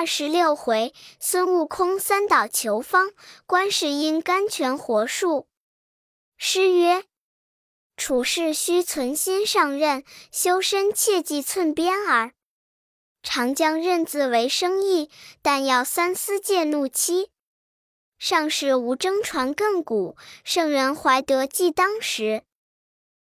[0.00, 3.12] 二十六回，孙悟空三岛求方，
[3.44, 5.46] 观世音甘泉活树。
[6.38, 7.04] 诗曰：
[7.98, 10.02] 处事须存心上任，
[10.32, 12.32] 修身切忌寸边耳。
[13.22, 15.10] 常将任字为生意，
[15.42, 17.30] 但要三思戒怒欺。
[18.18, 22.44] 上士无争传亘古，圣人怀德记当时。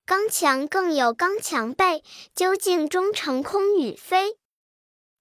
[0.04, 2.02] 刚强更有刚强辈，
[2.34, 4.36] 究竟终成空与非。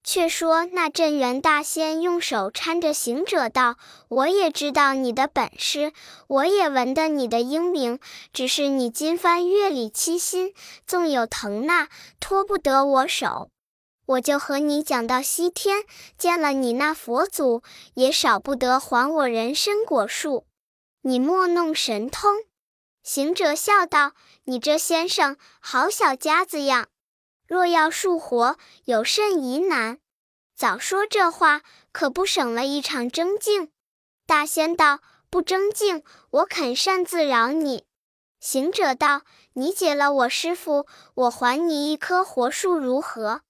[0.06, 3.78] 却说那镇元大仙用手搀着行者道
[4.10, 5.94] ：“我也知道你的本事，
[6.28, 8.00] 我也闻得你的英名，
[8.34, 10.54] 只是你金幡月里七心，
[10.86, 11.88] 纵有藤那，
[12.20, 13.50] 脱不得我手。
[14.06, 15.86] 我就和你讲到西天，
[16.18, 17.64] 见了你那佛祖，
[17.94, 20.46] 也少不得还我人参果树。
[21.04, 22.30] 你莫弄神通。”
[23.02, 24.12] 行者笑道
[24.44, 26.88] ：“你这先生好小家子样，
[27.48, 30.00] 若要树活，有甚疑难？
[30.56, 33.72] 早说这话，可不省了一场争竞。”
[34.26, 37.86] 大仙道：“不争竞，我肯擅自饶你。”
[38.40, 39.22] 行者道
[39.54, 43.42] ：“你解了我师傅，我还你一棵活树，如何？”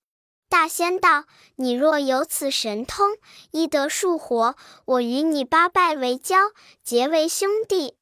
[0.49, 1.25] 大仙道
[1.57, 3.17] ：“你若有此神通，
[3.51, 6.51] 易得树活，我与你八拜为交，
[6.83, 7.97] 结为兄弟。”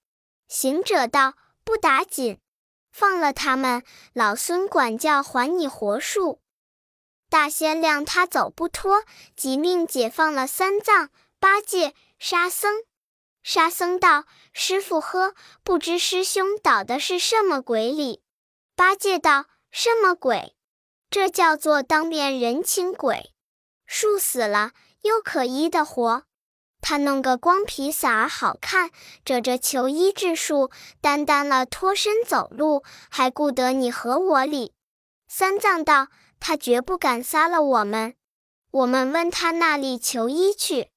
[0.49, 2.39] 行者道：“不打紧，
[2.91, 6.41] 放了他们，老孙管教还你活树。”
[7.31, 9.05] 大仙谅他走不脱，
[9.37, 12.83] 即命解放了三藏、八戒、沙僧。
[13.41, 18.21] 沙僧道：“师傅呵，不知师兄捣的是什么鬼理？”
[18.75, 20.57] 八戒道：“什么鬼？
[21.09, 23.31] 这叫做当面人情鬼。
[23.85, 26.23] 树死了，又可医的活。”
[26.81, 28.91] 他弄个光皮伞儿好看，
[29.23, 34.73] 遮着求医治术，单单了脱身走路，还顾得你和我理。
[35.29, 36.09] 三藏道
[36.41, 38.15] ：“他绝不敢杀了我们，
[38.71, 40.89] 我们问他那里求医去。”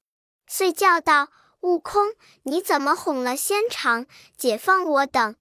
[0.49, 1.29] 遂叫道
[1.61, 5.37] ：“悟空，你怎么哄了仙长，解放我等？”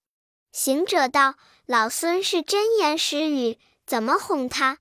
[0.53, 1.35] 行者道
[1.65, 3.57] ：“老孙是真言实语，
[3.87, 4.77] 怎么哄他？”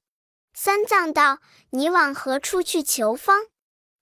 [0.53, 1.39] 三藏道
[1.71, 3.47] ：“你往何处去求方？”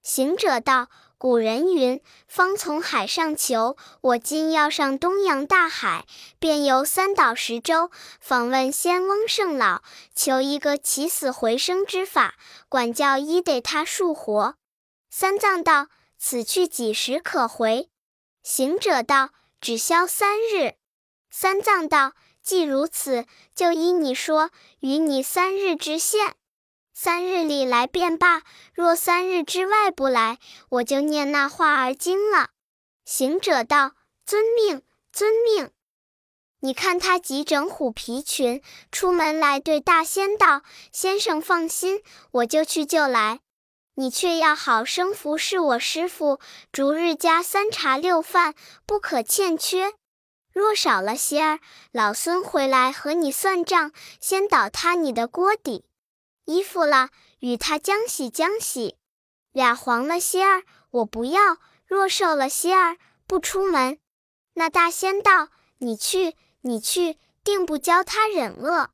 [0.03, 0.89] 行者道。
[1.20, 6.06] 古人云：“方从海上求。”我今要上东洋大海，
[6.38, 7.91] 便游三岛十洲，
[8.22, 9.82] 访问仙翁圣老，
[10.14, 12.36] 求一个起死回生之法，
[12.70, 14.54] 管教医得他树活。
[15.10, 17.91] 三藏道：“此去几时可回？”
[18.42, 19.28] 行者道
[19.60, 20.76] ：“只消三日。”
[21.28, 24.48] 三藏道：“既如此，就依你说，
[24.78, 26.37] 与你三日之限。”
[27.03, 28.43] 三日里来便罢，
[28.75, 30.38] 若三日之外不来，
[30.69, 32.50] 我就念那话儿经了。
[33.06, 33.93] 行者道
[34.27, 35.71] ：“遵命，遵命。”
[36.61, 38.62] 你看他急整虎皮裙，
[38.93, 40.61] 出门来对大仙道
[40.93, 42.03] ：“先生放心，
[42.33, 43.41] 我就去就来。
[43.94, 46.38] 你却要好生服侍我师傅，
[46.71, 49.94] 逐日加三茶六饭，不可欠缺。
[50.53, 51.61] 若少了些儿，
[51.93, 53.91] 老孙回来和你算账，
[54.21, 55.87] 先倒塌你的锅底。”
[56.50, 58.97] 衣服了，与他将洗将洗。
[59.53, 62.97] 俩黄了些儿，我不要；若瘦了些儿，
[63.28, 63.99] 不出门。
[64.55, 68.91] 那大仙道：“你去，你去，定不教他忍饿。”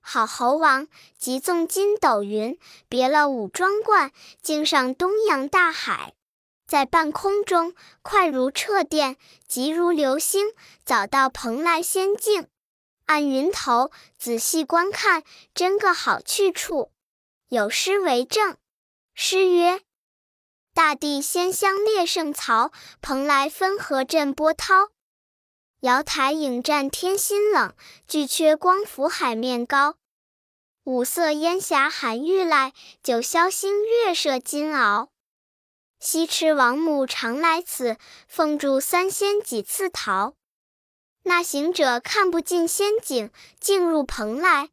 [0.00, 0.88] 好猴王
[1.18, 2.58] 即纵筋斗云，
[2.88, 4.10] 别了五庄观，
[4.40, 6.14] 径上东洋大海，
[6.66, 9.16] 在半空中快如掣电，
[9.46, 10.54] 急如流星，
[10.84, 12.48] 早到蓬莱仙境。
[13.06, 15.22] 按云头仔细观看，
[15.54, 16.90] 真个好去处。
[17.48, 18.56] 有诗为证：
[19.14, 19.82] 诗曰
[20.72, 24.88] ：“大地仙乡列圣曹，蓬莱分河震波涛。
[25.80, 27.74] 瑶台影战天心冷，
[28.06, 29.96] 巨阙光浮海面高。
[30.84, 35.08] 五色烟霞含玉来，九霄星月射金鳌。
[36.00, 37.96] 西池王母常来此，
[38.26, 40.34] 凤柱三仙几次逃。”
[41.24, 44.70] 那行者看不尽仙景，进入蓬莱，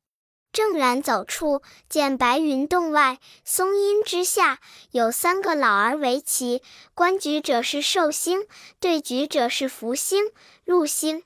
[0.52, 4.60] 正然走处，见白云洞外，松阴之下，
[4.92, 6.64] 有三个老儿围棋，
[6.96, 8.48] 观局者是寿星，
[8.80, 10.32] 对局者是福星、
[10.66, 11.24] 禄星。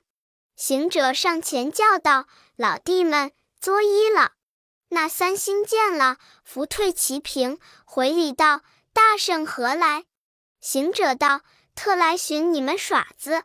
[0.56, 4.34] 行者上前叫道：“老弟们，作揖了。”
[4.90, 8.62] 那三星见了，伏退齐平，回礼道
[8.94, 10.04] ：“大圣何来？”
[10.62, 11.42] 行者道
[11.74, 13.44] ：“特来寻你们耍子。”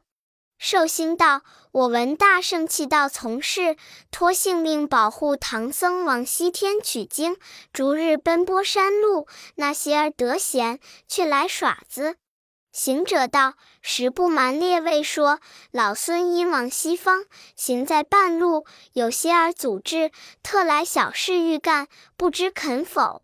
[0.58, 1.42] 寿星道
[1.72, 3.76] ：“我闻大圣弃道从事，
[4.10, 7.36] 托性命保护唐僧往西天取经，
[7.72, 9.28] 逐日奔波山路。
[9.56, 12.16] 那些儿得闲，却来耍子。”
[12.72, 17.24] 行者道：“实不瞒列位说，老孙因往西方，
[17.56, 20.12] 行在半路，有些儿阻滞，
[20.42, 23.22] 特来小事欲干，不知肯否？”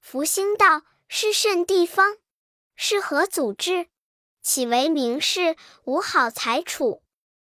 [0.00, 2.16] 福星道：“是甚地方？
[2.76, 3.88] 是何祖制？
[4.42, 7.01] 岂为名士，无好裁处？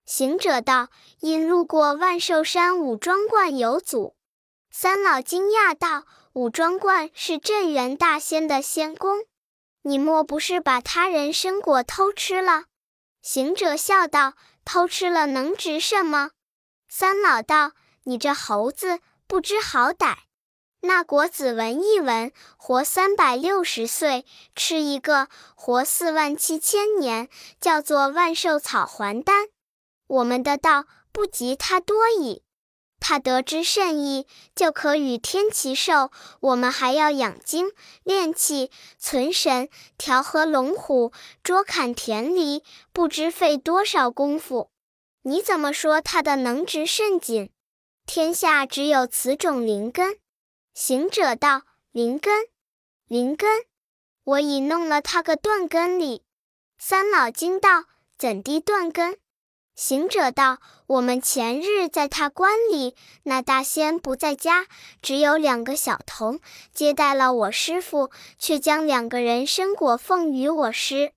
[0.09, 0.87] 行者道
[1.21, 4.15] ：“因路过万寿山五庄观有祖。”
[4.73, 9.19] 三老惊讶道：“五庄观是镇元大仙的仙宫，
[9.83, 12.63] 你莫不是把他人参果偷吃了？”
[13.21, 14.33] 行者笑道
[14.65, 16.31] ：“偷吃了能值什么？”
[16.89, 17.73] 三老道
[18.05, 20.15] ：“你这猴子不知好歹！
[20.81, 24.23] 那果子闻一闻，活三百六十岁；
[24.55, 27.29] 吃一个，活四万七千年，
[27.61, 29.49] 叫做万寿草还丹。”
[30.09, 32.41] 我们的道不及他多矣，
[32.99, 34.25] 他得之甚易，
[34.55, 36.09] 就可与天齐寿。
[36.39, 37.71] 我们还要养精
[38.03, 39.69] 练气、存神、
[39.99, 41.11] 调和龙虎、
[41.43, 44.71] 捉砍田狸，不知费多少功夫。
[45.21, 47.51] 你怎么说他的能值甚紧？
[48.07, 50.17] 天下只有此种灵根。
[50.73, 51.61] 行者道：
[51.91, 52.47] 灵根，
[53.07, 53.65] 灵根，
[54.23, 56.23] 我已弄了他个断根里。
[56.79, 57.83] 三老惊道：
[58.17, 59.19] 怎地断根？
[59.79, 64.65] 行者道：“我们前日在他关里，那大仙不在家，
[65.01, 66.41] 只有两个小童
[66.73, 71.13] 接待了我师傅，却将两个人参果奉与我师。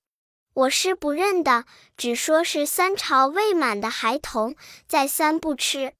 [0.53, 1.65] 我师不认得，
[1.97, 4.55] 只说是三朝未满的孩童，
[4.87, 5.91] 再三不吃。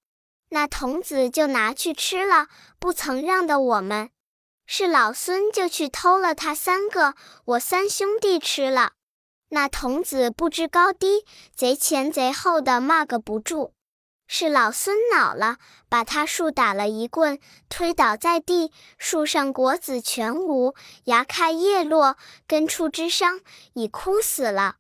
[0.51, 2.47] 那童子就拿去吃了，
[2.79, 4.09] 不曾让的我们。
[4.65, 8.93] 是老孙就去偷了他三个，我三兄弟吃了。”
[9.53, 13.71] 那童子不知高低，贼前贼后的骂个不住。
[14.27, 15.57] 是老孙恼了，
[15.87, 17.39] 把他树打了一棍，
[17.69, 18.71] 推倒在地。
[18.97, 20.73] 树上果子全无，
[21.03, 22.17] 芽开叶落，
[22.47, 23.41] 根出枝伤，
[23.73, 24.77] 已枯死了。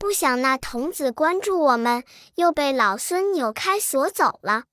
[0.00, 2.02] 不想那童子关注我们，
[2.34, 4.64] 又被老孙扭开锁走了。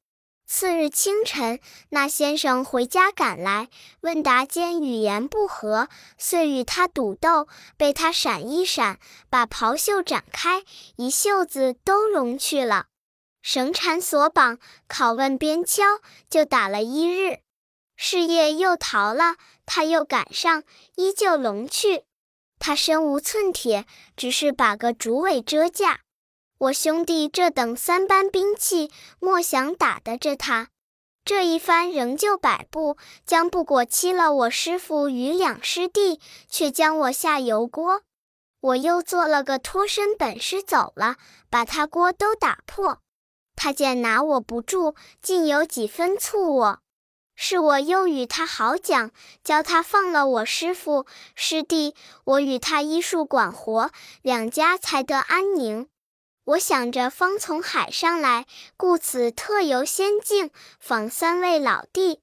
[0.48, 1.60] 次日清晨，
[1.90, 3.68] 那先生回家赶来，
[4.02, 5.90] 问答间语言不合，
[6.20, 7.48] 遂与他赌斗，
[7.78, 9.00] 被他闪一闪，
[9.30, 10.64] 把袍袖展开，
[10.98, 12.86] 一袖子都融去了。
[13.42, 15.84] 绳缠索绑，拷问边敲，
[16.30, 17.40] 就打了一日。
[17.98, 20.64] 是夜又逃了，他又赶上，
[20.96, 22.04] 依旧龙去。
[22.60, 26.02] 他身无寸铁，只是把个竹尾遮架。
[26.58, 30.70] 我兄弟这等三般兵器，莫想打得着他。
[31.26, 38.04] 这一番仍旧摆布，将不果欺了我师傅与两师弟，却将我下油锅。
[38.62, 41.18] 我又做了个脱身本事走了，
[41.50, 43.00] 把他锅都打破。
[43.58, 46.80] 他见拿我不住，竟有几分醋我。
[47.36, 49.12] 是我又与他好讲，
[49.44, 51.06] 教他放了我师傅
[51.36, 53.92] 师弟，我与他医术管活，
[54.22, 55.90] 两家才得安宁。
[56.46, 58.46] 我想着方从海上来，
[58.78, 62.22] 故此特游仙境访三位老弟，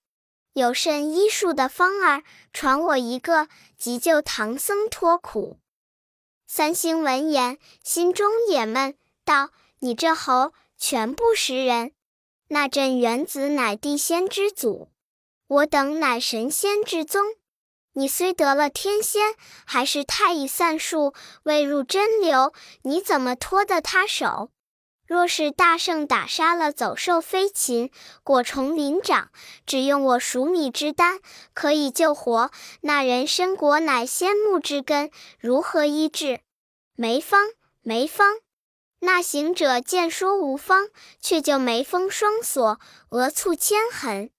[0.52, 2.22] 有甚医术的方儿，
[2.52, 5.58] 传我一个，急救唐僧脱苦。
[6.46, 11.92] 三星闻言，心中也闷，道：“你这猴全不识人。
[12.48, 14.88] 那镇元子乃地仙之祖，
[15.48, 17.34] 我等乃神仙之宗。”
[17.94, 19.34] 你虽得了天仙，
[19.66, 21.12] 还是太乙散术
[21.42, 22.52] 未入真流，
[22.82, 24.50] 你怎么拖得他手？
[25.06, 27.90] 若是大圣打杀了走兽飞禽，
[28.22, 29.30] 果虫灵长，
[29.66, 31.20] 只用我熟米之丹，
[31.52, 32.50] 可以救活
[32.80, 36.40] 那人参果，乃仙木之根，如何医治？
[36.96, 37.50] 梅方，
[37.82, 38.38] 梅方。
[39.00, 40.88] 那行者见说无方，
[41.20, 42.80] 却就眉峰双锁，
[43.11, 44.30] 额蹙千痕。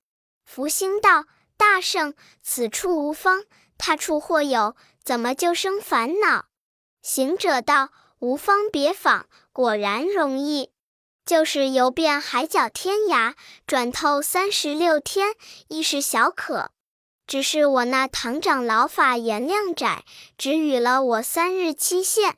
[0.44, 1.26] 福星道。
[1.58, 3.46] 大圣，此处无方，
[3.78, 6.46] 他处或有，怎么就生烦恼？
[7.02, 10.72] 行者道：“无方别访，果然容易，
[11.26, 13.36] 就是游遍海角天涯，
[13.68, 15.36] 转透三十六天，
[15.68, 16.72] 亦是小可。
[17.28, 20.06] 只是我那堂长老法言量窄，
[20.38, 22.38] 只予了我三日期限，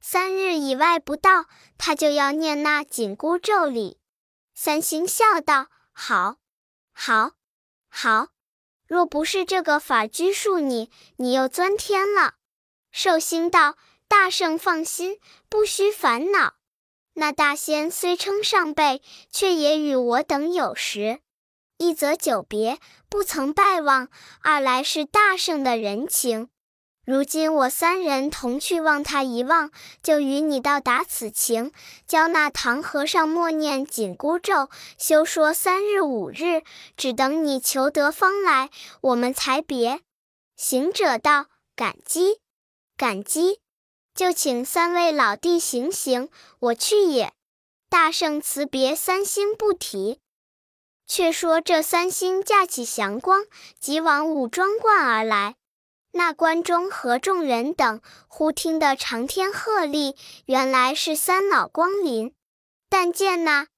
[0.00, 1.46] 三日以外不到，
[1.78, 3.98] 他就要念那紧箍咒里。”
[4.54, 6.36] 三星笑道：“好，
[6.92, 7.32] 好，
[7.88, 8.28] 好。”
[8.90, 12.34] 若不是这个法拘束你，你又钻天了。
[12.90, 13.76] 寿星道
[14.08, 16.54] ：“大圣放心，不需烦恼。
[17.14, 21.20] 那大仙虽称上辈，却也与我等有时。
[21.78, 24.08] 一则久别，不曾拜望；
[24.42, 26.48] 二来是大圣的人情。”
[27.10, 31.72] 如今我三人同去望他一望，就与你到达此情。
[32.06, 36.62] 教那唐和尚默念紧箍咒，休说三日五日，
[36.96, 40.02] 只等你求得方来，我们才别。
[40.56, 42.38] 行者道：“感激，
[42.96, 43.58] 感激，
[44.14, 46.28] 就请三位老弟行行，
[46.60, 47.32] 我去也。”
[47.90, 50.20] 大圣辞别三星不提。
[51.08, 53.46] 却说这三星驾起祥光，
[53.80, 55.56] 即往五庄观而来。
[56.12, 62.34] 那关中和众人等忽听得长天鹤唳，原来是三老光临。
[62.88, 63.68] 但见那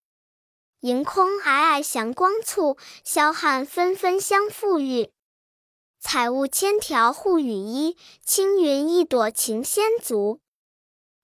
[0.80, 5.12] 盈空霭霭祥光簇，霄汉纷纷相付与。
[6.00, 10.40] 彩雾千条护羽衣，青云一朵擎仙足。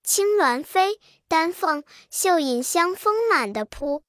[0.04, 4.02] 青鸾飞，丹凤秀引香风满的扑。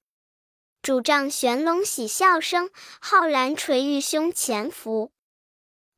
[0.81, 5.11] 拄杖玄龙喜笑声，浩然垂玉胸前伏。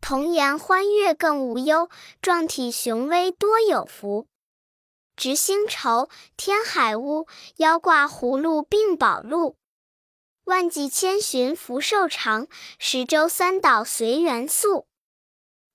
[0.01, 1.89] 童颜欢悦更无忧，
[2.21, 4.25] 壮体雄威多有福。
[5.15, 7.27] 执星筹，天海乌，
[7.57, 9.55] 腰挂葫芦并宝鹿。
[10.45, 12.47] 万骑千寻福寿长，
[12.79, 14.87] 十洲三岛随缘宿。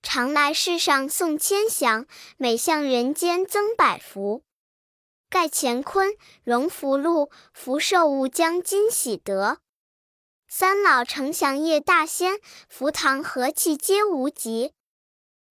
[0.02, 2.06] 常来世上送千祥，
[2.36, 4.42] 每向人间增百福。
[5.30, 6.10] 盖乾坤
[6.42, 9.58] 荣福禄，福寿无疆今喜得。
[10.48, 12.38] 三老承祥业大仙，
[12.68, 14.72] 福堂和气皆无极。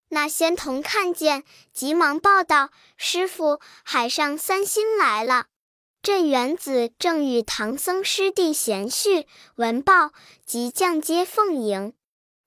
[0.09, 5.47] 那仙童看见，急忙报道：“师傅，海上三星来了。”
[6.01, 10.11] 镇元子正与唐僧师弟闲叙，闻报
[10.45, 11.93] 即降阶奉迎。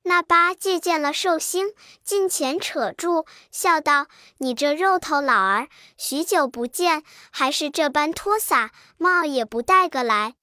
[0.05, 4.07] 那八戒见了寿星，近前扯住，笑道
[4.39, 10.37] ：“你这肉头老儿，许久不见，还是这般脱洒，帽也不戴个来。”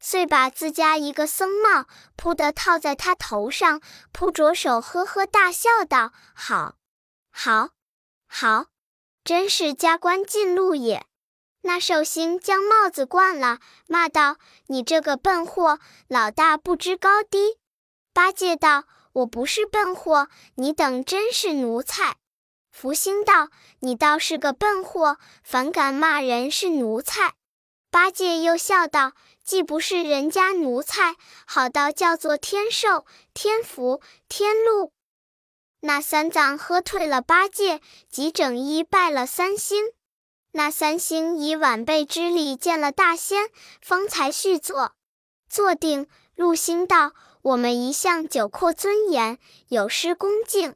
[0.00, 1.86] 遂把自家一个僧帽
[2.16, 3.80] 扑的套在他头上，
[4.12, 6.76] 扑着手呵呵大笑道：“好，
[7.30, 7.70] 好，
[8.26, 8.66] 好，
[9.24, 11.06] 真是加官进禄也。”
[11.62, 14.36] 那寿星将帽子冠了，骂道
[14.68, 17.58] ：“你这个笨货，老大不知高低。”
[18.14, 18.84] 八戒道。
[19.12, 22.16] 我不是笨货，你等真是奴才。
[22.70, 23.48] 福星道
[23.80, 27.34] ：“你倒是个笨货，反敢骂人是奴才。”
[27.90, 29.12] 八戒又笑道
[29.44, 31.16] ：“既不是人家奴才，
[31.46, 34.92] 好到叫做天寿、天福、天禄。”
[35.80, 37.80] 那三藏喝退了八戒，
[38.10, 39.92] 即整衣拜了三星。
[40.52, 44.92] 那三星以晚辈之力见了大仙，方才续坐，
[45.48, 46.08] 坐定。
[46.34, 47.12] 陆星道。
[47.42, 50.74] 我们一向久阔尊严，有失恭敬。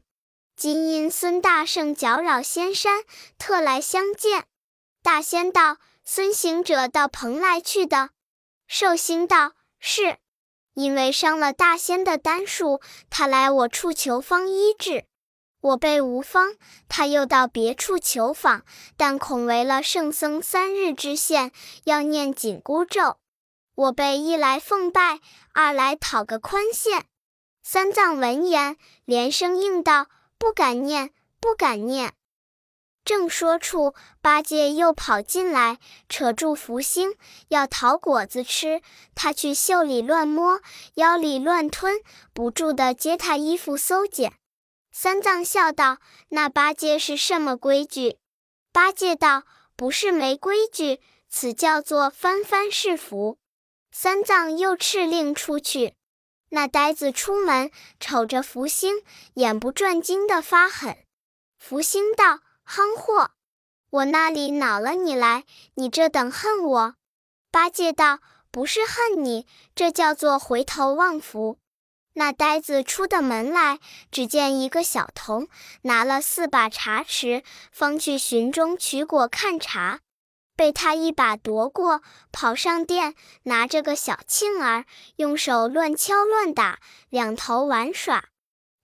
[0.57, 3.03] 今因孙大圣搅扰仙山，
[3.37, 4.47] 特来相见。
[5.03, 8.11] 大仙道：“孙行者到蓬莱去的。”
[8.67, 10.19] 寿星道：“是，
[10.75, 12.81] 因为伤了大仙的丹术，
[13.11, 15.05] 他来我处求方医治。
[15.61, 16.57] 我辈无方，
[16.89, 18.65] 他又到别处求访，
[18.97, 21.53] 但恐违了圣僧三日之限，
[21.85, 23.19] 要念紧箍咒。”
[23.75, 25.21] 我辈一来奉拜，
[25.55, 27.07] 二来讨个宽限。
[27.63, 32.13] 三藏闻言，连声应道：“不敢念，不敢念。”
[33.05, 35.79] 正说处，八戒又跑进来，
[36.09, 37.17] 扯住福星，
[37.49, 38.81] 要讨果子吃。
[39.15, 40.61] 他去袖里乱摸，
[40.95, 42.01] 腰里乱吞，
[42.33, 44.35] 不住的揭他衣服搜检。
[44.93, 45.99] 三藏笑道
[46.31, 48.19] ：“那八戒是什么规矩？”
[48.73, 49.45] 八戒道
[49.75, 53.39] ：“不是没规矩，此叫做翻翻是福。”
[53.91, 55.95] 三藏又敕令出去，
[56.51, 59.03] 那呆子出门，瞅着福星，
[59.35, 60.97] 眼不转睛的发狠。
[61.59, 63.33] 福星道：“哼货，
[63.91, 66.95] 我那里恼了你来，你这等恨我？”
[67.53, 71.59] 八戒道：“不是恨你，这叫做回头望福。”
[72.15, 73.79] 那呆子出的门来，
[74.11, 75.49] 只见一个小童
[75.83, 80.01] 拿了四把茶匙，方去寻中取果看茶。
[80.55, 83.15] 被他一把夺过，跑上殿，
[83.45, 84.85] 拿着个小磬儿，
[85.17, 86.79] 用手乱敲乱打，
[87.09, 88.27] 两头玩耍。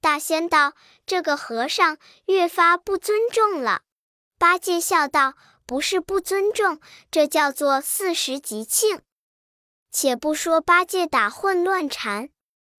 [0.01, 0.75] 大仙道
[1.07, 3.83] ：“这个和尚越发不尊重了。”
[4.39, 5.35] 八戒笑道
[5.67, 9.03] ：“不是不尊重，这叫做四时吉庆。”
[9.91, 12.29] 且不说八戒打混乱缠，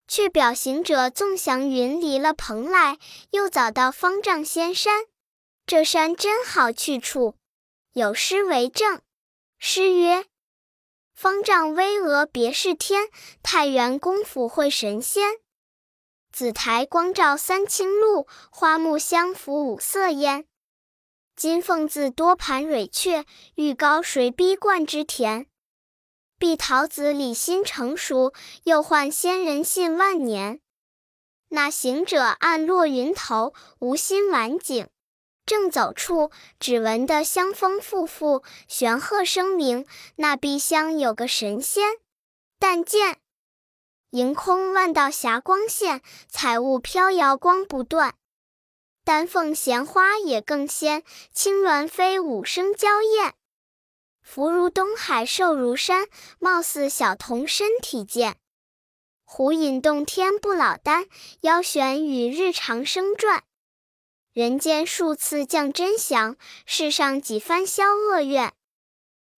[0.08, 2.98] 却表行者纵祥云离了蓬莱，
[3.32, 5.06] 又早到方丈仙山。
[5.66, 7.36] 这山真好去处。
[7.94, 9.02] 有诗为证，
[9.58, 10.26] 诗曰
[11.14, 13.10] ：“方丈巍峨别是天，
[13.44, 15.40] 太原公府会神仙。
[16.40, 20.46] 紫台光照三清路，花木相扶五色烟。
[21.36, 25.48] 金凤自多盘蕊雀，玉高谁逼冠之田？
[26.38, 28.32] 碧桃子李心成熟，
[28.64, 30.62] 又唤仙人信万年。
[31.50, 34.88] 那行者暗落云头，无心晚景。”
[35.46, 39.86] 正走处，只闻得香风馥馥，玄鹤声鸣。
[40.16, 41.84] 那碧香有个神仙。
[42.58, 43.18] 但见
[44.12, 48.16] 迎空万道霞光现，彩雾飘摇光不断。
[49.04, 53.36] 丹凤衔花也更鲜，青鸾飞舞声娇艳。
[54.24, 56.08] 福如东海寿如山，
[56.40, 58.38] 貌似小童身体健。
[59.26, 61.06] 虎饮洞天不老丹，
[61.42, 63.44] 腰悬与日长生转。
[64.34, 66.36] 人间数次降真祥，
[66.66, 68.54] 世上几番消恶怨。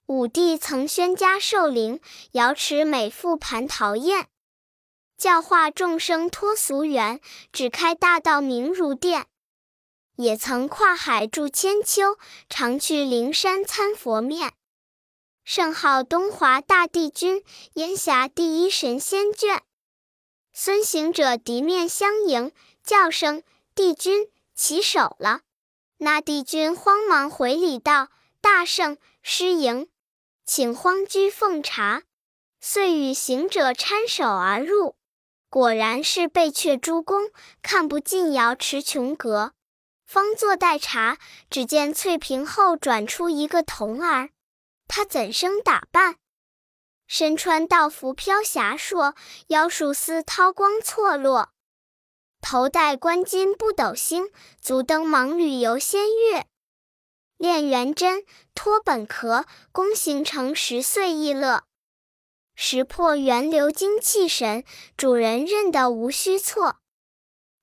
[0.05, 1.99] 武帝曾宣家寿灵，
[2.31, 4.27] 瑶池每赴蟠桃宴，
[5.21, 7.21] 教化众生脱俗缘，
[7.53, 9.27] 只开大道明如电。
[10.15, 12.17] 也曾跨海住千秋，
[12.49, 14.53] 常去灵山参佛面。
[15.43, 19.59] 圣号东华大帝君，烟霞第一神仙眷。
[20.53, 22.51] 孙行者敌面相迎，
[22.83, 23.43] 叫声
[23.75, 25.41] 帝君起手了。
[25.97, 28.09] 那帝君慌忙回礼道
[28.41, 29.87] ：“大圣失迎。”
[30.47, 32.01] 请荒居奉茶，
[32.59, 34.95] 遂与行者搀手而入。
[35.51, 37.29] 果然是贝阙诸宫，
[37.61, 39.51] 看不尽瑶池琼阁。
[40.05, 41.17] 方坐待茶，
[41.49, 44.29] 只见翠屏后转出一个童儿。
[44.87, 46.15] 他怎生打扮？
[47.05, 49.13] 身穿道服飘霞烁，
[49.47, 51.49] 腰束丝绦光错落。
[52.39, 54.29] 头戴冠巾不斗星，
[54.61, 56.45] 足蹬芒履游仙乐。
[57.35, 58.23] 练元针，
[58.55, 61.65] 脱本壳，功行成十岁亦乐。
[62.63, 64.63] 识破源流精气神，
[64.95, 66.77] 主人认得无虚错。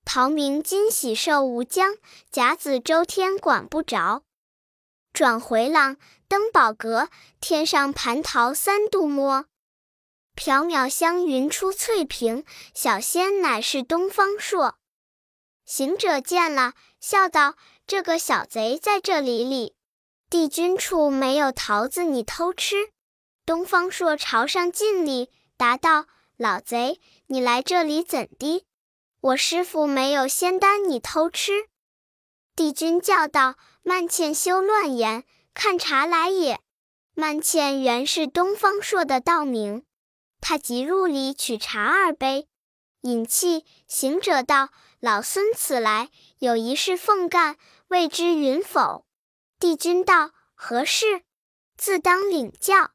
[0.04, 1.94] 桃明金喜寿无疆，
[2.32, 4.24] 甲子周天管不着。
[5.12, 9.46] 转回廊，登宝阁，天上蟠桃三度摸。
[10.34, 14.78] 缥缈香云出翠屏，小仙乃是东方朔。
[15.64, 17.54] 行者见了，笑道。
[17.86, 19.76] 这个小贼在这里里，
[20.28, 22.90] 帝君处没有桃子，你偷吃。
[23.48, 26.04] 东方朔朝上敬礼，答道
[26.36, 28.66] ：“老贼，你来这里怎的？
[29.22, 31.70] 我师傅没有仙丹，你偷吃。”
[32.54, 35.24] 帝君叫道：“曼倩休乱言，
[35.54, 36.60] 看茶来也。”
[37.16, 39.82] 曼倩原是东方朔的道名，
[40.42, 42.48] 他即入里取茶二杯，
[43.00, 43.64] 饮气。
[43.86, 44.68] 行者道
[45.00, 47.56] ：“老孙此来有一事奉干。”
[47.88, 49.06] 未知允否？
[49.58, 51.22] 帝君道：“何事？
[51.78, 52.90] 自当领教。”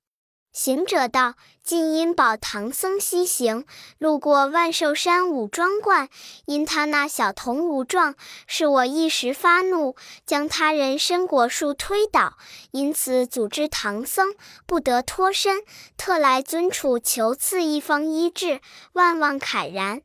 [0.53, 3.65] 行者道：“近因保唐僧西行，
[3.97, 6.09] 路过万寿山五庄观，
[6.45, 8.13] 因他那小童无状，
[8.45, 9.95] 是我一时发怒，
[10.27, 12.37] 将他人参果树推倒，
[12.69, 14.35] 因此阻织唐僧
[14.67, 15.63] 不得脱身，
[15.97, 18.61] 特来尊处求赐一方医治，
[18.93, 20.03] 万望慨然。”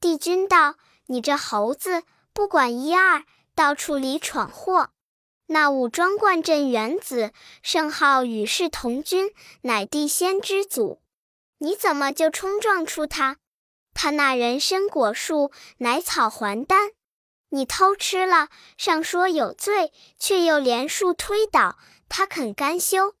[0.00, 0.74] 帝君道
[1.06, 2.02] ：“你这猴子，
[2.32, 3.22] 不管一二。”
[3.56, 4.90] 到处里闯祸，
[5.46, 9.30] 那武装观镇元子，圣号与世同君，
[9.60, 11.02] 乃地仙之祖。
[11.58, 13.36] 你怎么就冲撞出他？
[13.92, 16.92] 他那人参果树乃草还丹，
[17.50, 21.78] 你偷吃了，上说有罪，却又连树推倒，
[22.08, 23.14] 他肯甘休？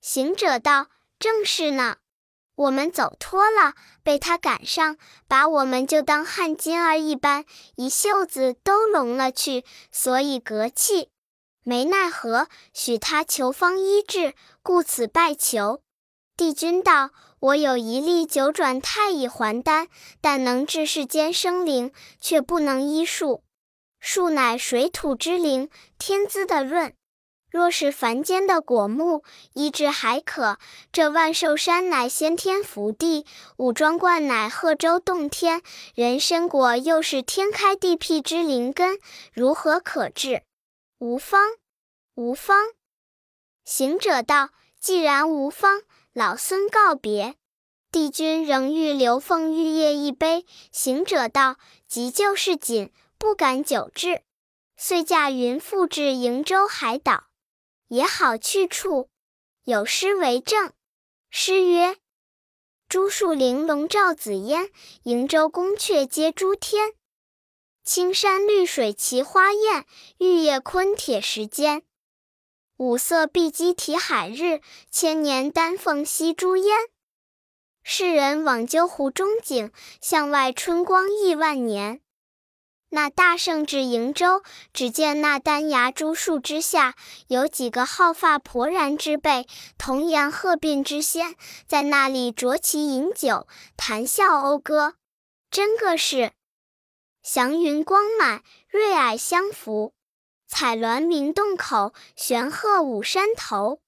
[0.00, 0.86] 行者道：
[1.18, 1.96] 正是呢。
[2.54, 11.10] 我们走脱了，被他赶上，把我们就当汗巾儿一般，一袖子都拢了去，所以隔气。
[11.66, 15.80] 没奈何，许他求方医治，故此拜求。
[16.36, 19.88] 帝君道：“我有一粒九转太乙还丹，
[20.20, 23.42] 但能治世间生灵，却不能医术。
[23.98, 26.94] 树乃水土之灵，天资的润。”
[27.50, 29.22] 若是凡间的果木
[29.52, 30.58] 医治还可，
[30.90, 33.24] 这万寿山乃先天福地，
[33.56, 35.62] 五庄观乃贺州洞天，
[35.94, 38.98] 人参果又是天开地辟之灵根，
[39.32, 40.42] 如何可治？
[40.98, 41.56] 无方，
[42.14, 42.72] 无方。
[43.64, 47.36] 行者道：“既然无方，老孙告别。”
[47.90, 50.46] 帝君仍欲留凤玉液一杯。
[50.72, 54.22] 行者道：“急救是紧，不敢久滞。”
[54.76, 57.24] 遂驾云复至瀛洲海岛。
[57.88, 59.08] 也好去处，
[59.64, 60.72] 有诗为证。
[61.30, 61.96] 诗曰
[62.88, 64.70] ：“朱树玲珑照紫烟，
[65.04, 66.94] 瀛洲宫阙接诸天。
[67.84, 69.84] 青山绿水齐花艳，
[70.16, 71.82] 玉叶昆铁石坚。
[72.78, 76.74] 五色碧鸡啼海日，千年丹凤吸珠烟。
[77.82, 79.70] 世人往究湖中景，
[80.00, 82.00] 向外春光亿万年。”
[82.88, 84.42] 那大圣至瀛洲，
[84.72, 86.94] 只见那丹崖诸树之下，
[87.26, 91.34] 有几个好发婆然之辈，童颜鹤鬓之仙，
[91.66, 94.94] 在那里酌其饮酒，谈笑讴歌，
[95.50, 96.32] 真个是
[97.24, 99.94] 祥云光满，瑞霭相扶，
[100.46, 103.80] 彩鸾鸣洞口，玄鹤舞山头，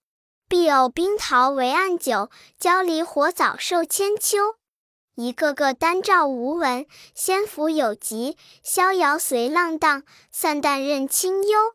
[0.49, 4.57] 碧藕冰桃为案酒，焦梨火枣寿千秋。
[5.16, 11.75] 一个个丹照无闻，仙福有极，逍遥随浪荡，散淡任清幽。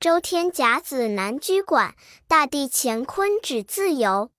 [0.00, 1.94] 周天甲子难居管，
[2.26, 4.30] 大地乾坤只自由。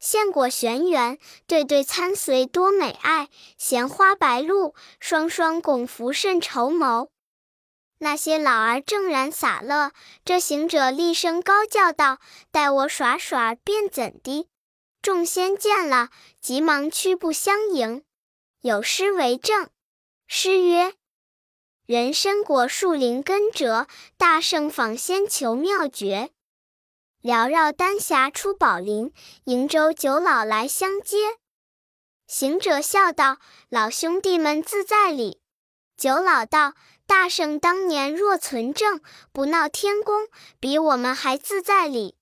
[0.00, 7.08] 现果玄元，对对参随多美爱，闲花白露，双双拱扶甚绸缪。
[7.98, 9.90] 那些老儿正然洒乐。
[10.24, 12.20] 这行者厉声高叫道
[12.52, 14.48] ：“待我耍耍，便怎的？”
[15.02, 18.04] 众仙见了，急忙屈步相迎。
[18.60, 19.68] 有诗为证：
[20.28, 20.94] 诗曰
[21.86, 26.30] ：“人参果树林根折，大圣访仙求妙诀。
[27.22, 29.12] 缭绕丹霞出宝林，
[29.44, 31.16] 瀛洲九老来相接。”
[32.26, 33.38] 行者笑道
[33.70, 35.40] ：“老兄弟们自在理。”
[35.96, 36.74] 九老道
[37.06, 39.00] ：“大圣当年若存正，
[39.32, 40.28] 不闹天宫，
[40.60, 42.16] 比我们还自在理。”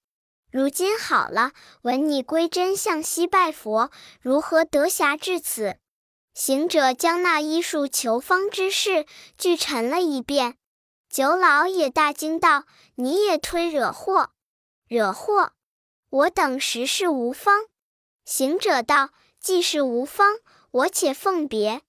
[0.50, 3.90] 如今好了，闻你归真向西拜佛，
[4.22, 5.76] 如何得暇至此？
[6.32, 9.04] 行者将那医术求方之事
[9.36, 10.56] 俱陈了一遍。
[11.10, 12.64] 九老也大惊道
[12.96, 14.30] ：“你也忒惹祸！
[14.88, 15.52] 惹祸！
[16.10, 17.64] 我等实是无方。”
[18.24, 20.38] 行者道：“既是无方，
[20.70, 21.82] 我且奉别。”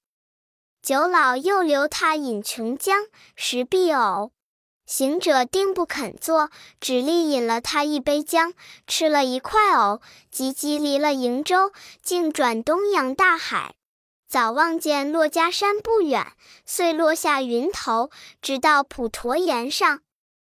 [0.81, 4.31] 九老又留他饮琼浆，食碧藕。
[4.85, 8.53] 行者定不肯做，只力饮了他一杯浆，
[8.85, 13.75] 吃了一块藕，急急离了瀛洲，竟转东洋大海。
[14.29, 16.33] 早望见珞珈山不远，
[16.65, 18.09] 遂落下云头，
[18.41, 20.01] 直到普陀岩上，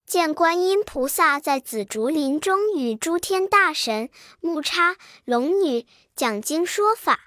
[0.07, 7.25] 见观音菩萨在紫竹林中与诸天大神、木叉、龙女讲经说法，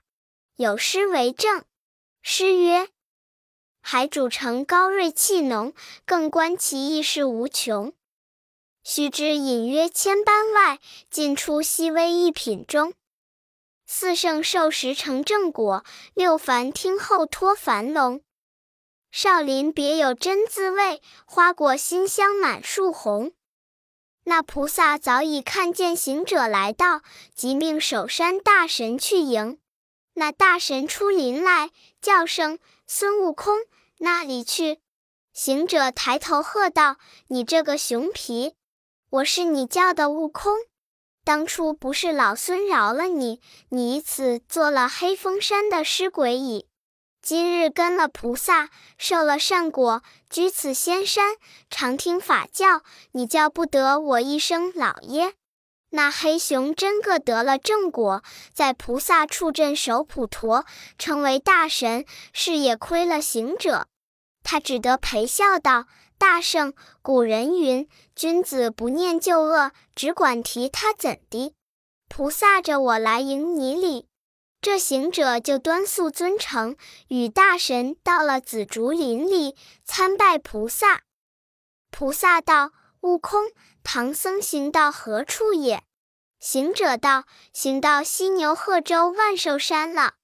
[0.55, 1.65] 有诗为证。
[2.21, 2.87] 诗曰。
[3.81, 5.73] 海主成高瑞气浓，
[6.05, 7.91] 更观其意事无穷。
[8.81, 12.93] 须知隐约千般外，尽出细微一品中。
[13.85, 18.21] 四圣受时成正果，六凡听后脱凡笼。
[19.11, 23.33] 少林别有真滋味，花果馨香满树红。
[24.25, 27.01] 那菩萨早已看见行者来到，
[27.33, 29.57] 即命守山大神去迎。
[30.13, 33.57] 那大神出林来，叫声孙悟空。
[33.97, 34.79] 那里去？
[35.33, 38.53] 行者抬头喝道：“你这个熊皮，
[39.09, 40.53] 我是你叫的悟空。
[41.25, 46.68] 当初不是老孙饶了你，你以此做了黑风山的尸鬼矣。
[47.21, 51.35] 今日跟了菩萨，受了善果，居此仙山，
[51.69, 55.33] 常听法教，你叫不得我一声老爷。
[55.91, 60.65] 那黑熊真个得了正果，在菩萨处镇守普陀，
[60.97, 63.87] 成为大神，是也亏了行者。”
[64.43, 65.85] 他只得陪笑道
[66.17, 71.53] ：“大圣，古人云，君子不念旧恶，只管提他怎的？
[72.07, 74.07] 菩萨着我来迎你礼。”
[74.61, 76.75] 这行者就端肃尊诚，
[77.07, 81.03] 与大神到了紫竹林里参拜菩萨。
[81.91, 83.51] 菩萨道：“悟空，
[83.83, 85.83] 唐僧行到何处也？”
[86.39, 90.15] 行者道：“行到犀牛贺州万寿山了。”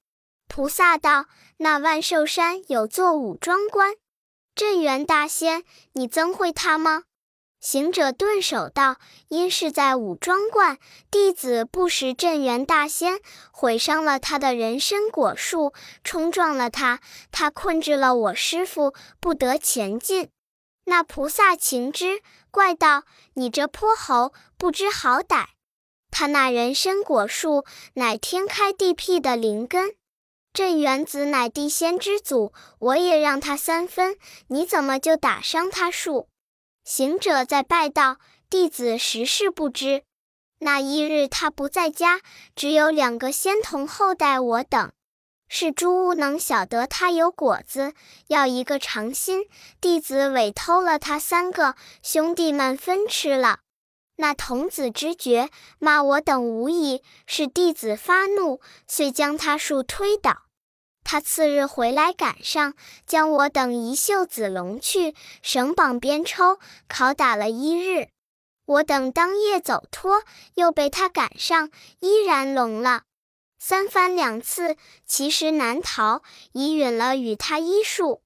[0.48, 3.96] 菩萨道：“那万寿山有座五庄观。”
[4.54, 7.04] 镇元大仙，你曾会他吗？
[7.66, 8.98] 行者顿首道
[9.28, 10.78] ：“因是在五庄观，
[11.10, 13.20] 弟子不识镇元大仙，
[13.52, 15.74] 毁伤了他的人参果树，
[16.04, 17.00] 冲撞了他，
[17.32, 20.30] 他困制了我师傅，不得前进。”
[20.86, 23.02] 那菩萨情之，怪道
[23.34, 25.48] ：“你这泼猴，不知好歹！
[26.12, 29.96] 他那人参果树，乃天开地辟的灵根。”
[30.54, 34.18] 镇元子乃地仙之祖，我也让他三分，
[34.50, 36.30] 你怎么就打伤他树？
[36.86, 38.18] 行者在拜道
[38.48, 40.04] ：“弟子实是不知。
[40.60, 42.22] 那一日他不在家，
[42.56, 44.92] 只有两个仙童后代我等。
[45.50, 47.94] 是诸巫能晓得他有果子，
[48.28, 49.46] 要一个尝心，
[49.82, 53.62] 弟子委偷了他三个，兄弟们分吃了。
[54.18, 60.44] 那童子知觉，骂我等无益，是弟子发怒，遂将他树推倒。”
[61.06, 62.74] 他次日回来赶上，
[63.06, 65.14] 将我等一袖子龙去，
[65.44, 68.10] 绳绑鞭抽，拷打了一日。
[68.66, 70.24] 我等当夜走脱，
[70.56, 73.04] 又被他赶上，依然聋了。
[73.60, 78.24] 三番两次，其实难逃，已允了与他医术，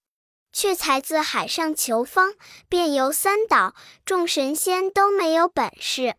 [0.53, 2.33] 却才自海上求方，
[2.69, 6.15] 便游三岛，众神仙都没有本事。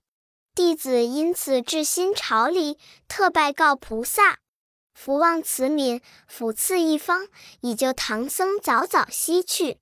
[0.55, 2.77] 弟子因此至心朝礼，
[3.09, 4.39] 特拜告菩萨。
[5.02, 7.26] 福望慈悯，抚赐一方，
[7.62, 9.78] 以救唐僧早早西去。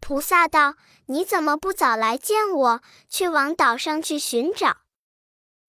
[0.00, 0.74] 菩萨道
[1.06, 4.78] ：“你怎么不早来见我，却往岛上去寻找？”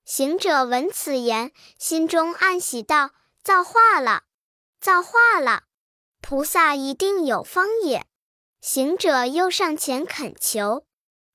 [0.03, 3.12] 行者闻此言，心中暗喜道
[3.43, 4.23] ：“造化了，
[4.81, 5.65] 造化了！
[6.19, 8.07] 菩萨一定有方也。”
[8.60, 10.88] 行者又上前恳求。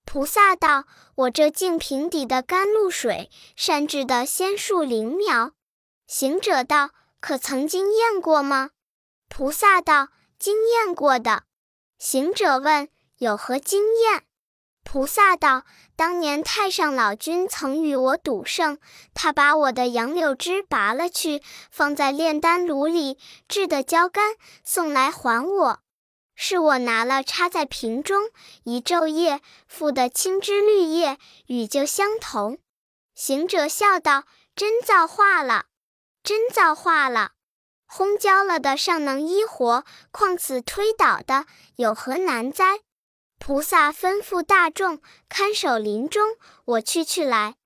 [0.05, 5.53] 菩萨道：“我这净瓶底的甘露水，善制的仙树灵苗。”
[6.09, 6.91] 行者道。
[7.23, 8.71] 可曾经验过吗？
[9.29, 10.09] 菩萨道
[10.41, 11.45] ：“经验过的。”
[11.97, 14.25] 行者问：“有何经验？”
[14.83, 15.63] 菩萨道
[15.95, 18.79] ：“当年太上老君曾与我赌胜，
[19.15, 25.81] 他把我的杨柳枝拔了去，放在炼丹炉里制的焦干，送来还我。
[26.35, 28.31] 是我拿了插在瓶中，
[28.65, 32.59] 一昼夜复的青枝绿叶，与旧相同。”
[33.15, 34.25] 行者笑道
[34.57, 35.67] ：“真造化了，
[36.23, 37.33] 真造化了！
[37.89, 42.81] 烘焦了的尚能医活，况此推倒的，有何难哉？”
[43.39, 47.57] 菩萨吩咐大众看守林中，我去去来。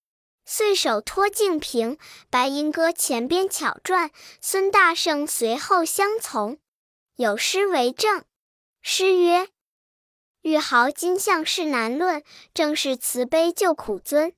[0.47, 1.99] 遂手托净瓶，
[2.31, 6.59] 白银歌前边巧转，孙大圣随后相从。
[7.17, 8.25] 有诗为证：
[8.81, 9.49] 诗曰
[10.43, 12.23] ：“玉毫金像是难论，
[12.55, 14.33] 正是慈悲救苦尊。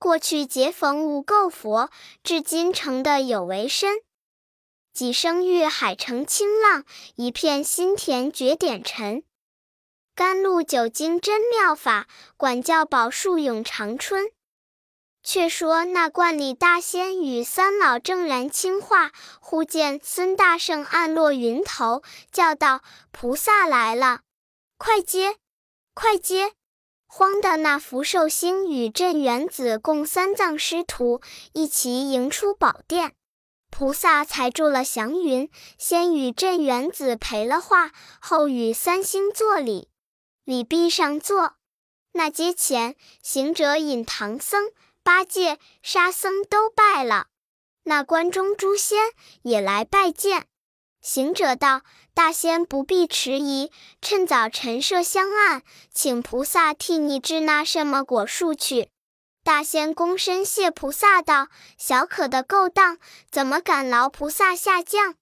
[0.00, 1.90] 过去劫逢无垢佛，
[2.24, 3.98] 至今成的有为身。
[4.94, 6.84] 几生遇海澄清浪，
[7.16, 9.22] 一片心田绝点尘。”
[10.16, 12.08] 甘露九经真妙法，
[12.38, 14.32] 管教宝树永长春。
[15.22, 22.82] 却说那观里大仙与三老正然清话，忽见孙大圣暗落云头，叫道
[23.12, 24.22] ：“菩萨来了，
[24.78, 25.36] 快接，
[25.92, 26.54] 快接！”
[27.12, 31.20] 慌的那福寿星与镇元子共三藏师徒
[31.52, 33.14] 一齐迎出宝殿，
[33.68, 39.88] 菩萨才住了祥云，先与镇元子赔了话，后与三星作礼。
[40.44, 41.56] 礼毕上座，
[42.12, 42.94] 那阶前
[43.24, 44.70] 行者引唐僧、
[45.02, 47.26] 八戒、沙僧都拜了。
[47.82, 48.98] 那关中诸仙
[49.42, 50.46] 也来拜见。
[51.00, 51.82] 行者道
[52.14, 53.70] ：“大仙不必迟疑，
[54.02, 58.90] 趁早陈设香案，请菩萨替你治那什么果树去。”
[59.42, 62.98] 大仙躬身谢菩萨道：“小可的勾当，
[63.30, 65.14] 怎么敢劳菩萨下降？”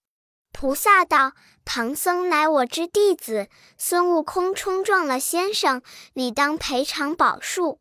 [0.52, 1.32] 菩萨道。
[1.70, 5.82] 唐僧乃我之弟子，孙悟空冲撞了先生，
[6.14, 7.78] 理当赔偿宝树。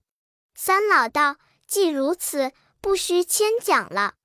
[0.54, 4.16] 三老道：既如此，不须牵讲了，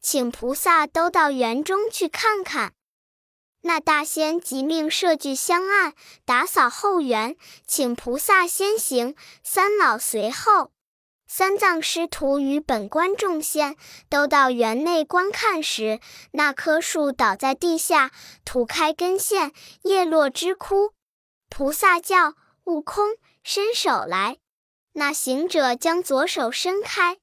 [0.00, 2.74] 请菩萨都到园中去看看。
[3.68, 5.92] 那大仙即命设具香案，
[6.24, 10.70] 打扫后园，请菩萨先行，三老随后。
[11.26, 13.76] 三藏师徒与本观众仙
[14.08, 16.00] 都到园内观看时，
[16.30, 18.10] 那棵树倒在地下，
[18.42, 19.52] 土开根线，
[19.82, 20.94] 叶落枝枯。
[21.50, 24.38] 菩萨叫悟空伸手来，
[24.94, 27.18] 那行者将左手伸开，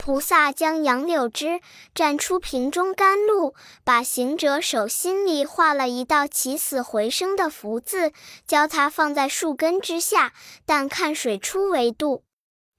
[0.00, 1.60] 菩萨将杨柳枝
[1.94, 8.10] 蘸出瓶中甘露，把行者手心里画了一道起死回生的福字，
[8.46, 10.32] 教他放在树根之下，
[10.64, 12.24] 但看水出为度。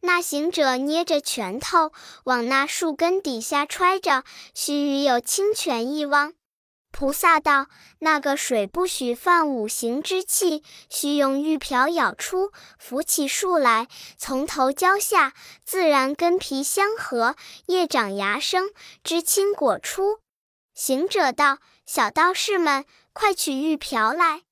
[0.01, 1.91] 那行者捏着拳头
[2.23, 4.23] 往那树根底下揣着，
[4.55, 6.33] 须臾有清泉一汪。
[6.91, 7.67] 菩萨道
[7.99, 17.35] ：“那个水不许犯五行之气，须用玉瓢舀出，扶起树来，从头浇下，自然根皮相合，
[17.67, 18.69] 叶长芽生，
[19.03, 20.19] 枝青果出。”
[20.75, 24.43] 行者道：“小道士们，快取玉瓢来。”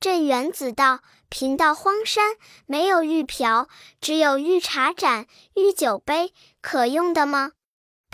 [0.00, 1.00] 镇元子道。
[1.34, 3.66] 贫道荒山没有玉瓢，
[4.02, 7.52] 只有玉茶盏、玉酒杯，可用的吗？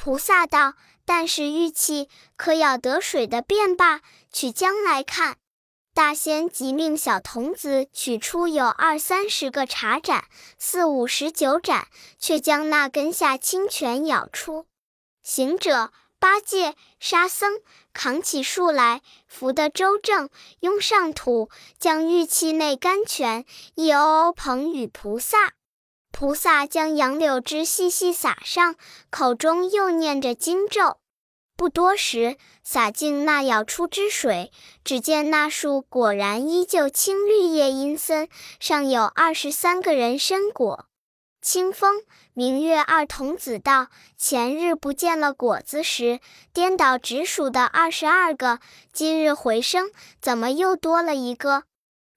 [0.01, 4.01] 菩萨道：“但是玉器可舀得水的便罢，
[4.33, 5.37] 取将来看。”
[5.93, 10.25] 大仙即命小童子取出有二三十个茶盏，
[10.57, 14.67] 四五十九盏，却将那根下清泉舀出。
[15.23, 15.93] 行者。
[16.21, 17.61] 八戒、沙僧
[17.93, 23.45] 扛起树来，扶得周正，拥上土，将玉器内甘泉
[23.77, 25.53] 一瓯瓯捧与菩萨。
[26.11, 28.75] 菩萨将杨柳枝细细撒上，
[29.11, 30.99] 口中又念着经咒。
[31.57, 34.53] 不多时，洒进那舀出之水，
[34.85, 38.29] 只见那树果然依旧青绿叶阴森，
[38.61, 40.87] 上有二十三个人参果。
[41.41, 46.21] 清风明月二童子道：“前日不见了果子时，
[46.53, 48.59] 颠倒直数的二十二个，
[48.93, 49.91] 今日回生，
[50.21, 51.65] 怎么又多了一个？”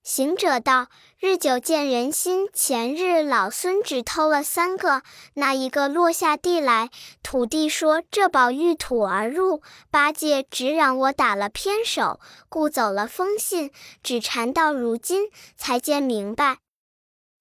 [0.03, 0.87] 行者道
[1.19, 5.03] ：“日久见人心，前日老孙只偷了三个，
[5.35, 6.89] 那一个落下地来，
[7.21, 16.57] 土地说这宝遇土而入，八戒只让我打了偏手，故走了风信，只缠到如今才见明白。”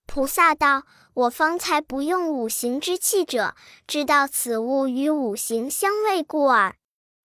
[0.07, 0.85] 菩萨道。
[1.13, 3.55] 我方才不用五行之气者，
[3.87, 6.77] 知道此物与五行相位故耳。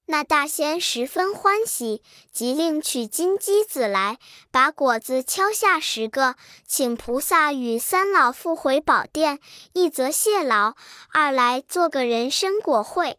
[0.08, 4.20] 那大仙十分欢喜，即令取金鸡子来，
[4.52, 6.36] 把果子敲下十个，
[6.68, 9.40] 请菩萨与三老复回宝殿，
[9.74, 10.76] 一则谢劳，
[11.12, 13.18] 二来做个人参果会。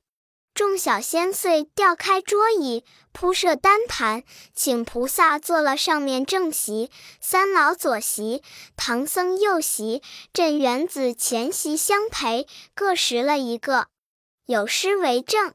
[0.54, 4.22] 众小仙遂调开桌椅，铺设单盘，
[4.54, 8.42] 请菩萨坐了上面正席，三老左席，
[8.74, 13.88] 唐僧右席，镇元子前席相陪，各食了一个。
[14.46, 15.52] 有诗为证：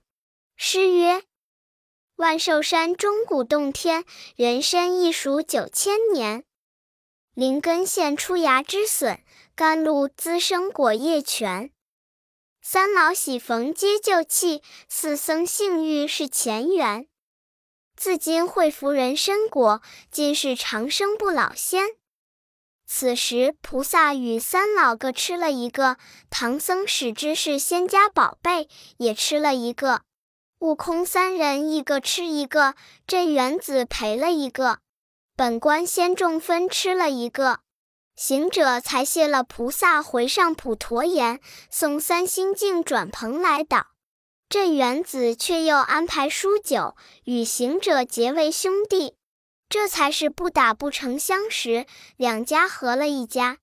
[0.63, 1.23] 诗曰
[2.17, 6.43] ：“万寿山钟鼓洞天，人参一数九千年。
[7.33, 9.23] 灵根现出芽之笋，
[9.55, 11.71] 甘露滋生果叶全。”
[12.61, 17.07] 三老喜逢皆就气，四僧幸遇是前缘。
[17.95, 21.95] 自今会福人参果，今是长生不老仙。
[22.85, 25.97] 此时菩萨与三老各吃了一个，
[26.29, 30.03] 唐僧使之是仙家宝贝，也吃了一个。
[30.61, 32.75] 悟空三人一个吃一个，
[33.07, 34.77] 镇元子赔了一个，
[35.35, 37.61] 本官先中分吃了一个。
[38.15, 41.39] 行者才谢了菩萨，回上普陀岩，
[41.71, 43.87] 送三星镜转蓬莱岛。
[44.49, 49.15] 镇元子却又安排书酒，与行者结为兄弟，
[49.67, 53.57] 这才是不打不成相识，两家合了一家。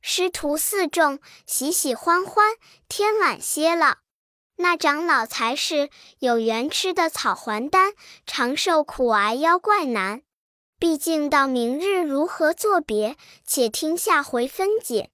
[0.00, 2.54] 师徒四众喜喜欢欢，
[2.88, 3.98] 天晚歇了。
[4.60, 7.92] 那长老才是有缘吃的草还丹，
[8.26, 10.22] 长寿苦挨妖怪难。
[10.80, 13.16] 毕竟到明日如何作别，
[13.46, 15.10] 且听下回分解。